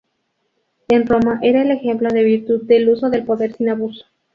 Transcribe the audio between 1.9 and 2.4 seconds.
de